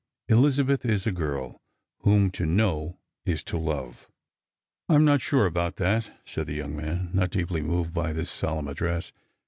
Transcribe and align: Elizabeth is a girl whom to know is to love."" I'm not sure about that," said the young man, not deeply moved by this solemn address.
Elizabeth 0.29 0.83
is 0.83 1.05
a 1.05 1.11
girl 1.11 1.61
whom 1.99 2.31
to 2.31 2.43
know 2.47 2.97
is 3.23 3.43
to 3.43 3.55
love."" 3.55 4.07
I'm 4.89 5.05
not 5.05 5.21
sure 5.21 5.45
about 5.45 5.75
that," 5.75 6.09
said 6.25 6.47
the 6.47 6.55
young 6.55 6.75
man, 6.75 7.11
not 7.13 7.29
deeply 7.29 7.61
moved 7.61 7.93
by 7.93 8.11
this 8.11 8.31
solemn 8.31 8.67
address. 8.67 9.11